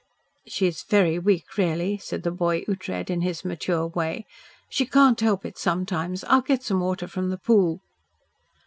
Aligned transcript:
"She's 0.47 0.81
very 0.81 1.19
weak, 1.19 1.57
really," 1.57 1.99
said 1.99 2.23
the 2.23 2.31
boy 2.31 2.63
Ughtred, 2.67 3.11
in 3.11 3.21
his 3.21 3.45
mature 3.45 3.85
way. 3.85 4.25
"She 4.67 4.87
can't 4.87 5.19
help 5.19 5.45
it 5.45 5.59
sometimes. 5.59 6.23
I'll 6.23 6.41
get 6.41 6.63
some 6.63 6.79
water 6.79 7.07
from 7.07 7.29
the 7.29 7.37
pool." 7.37 7.81